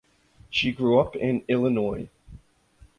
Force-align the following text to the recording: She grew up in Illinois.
She 0.49 0.71
grew 0.71 0.99
up 0.99 1.15
in 1.15 1.45
Illinois. 1.47 2.09